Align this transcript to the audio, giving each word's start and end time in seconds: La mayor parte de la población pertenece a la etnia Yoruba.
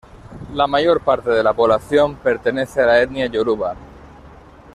La 0.53 0.65
mayor 0.65 1.01
parte 1.01 1.29
de 1.29 1.43
la 1.43 1.53
población 1.53 2.15
pertenece 2.15 2.81
a 2.81 2.87
la 2.87 3.01
etnia 3.03 3.27
Yoruba. 3.27 3.75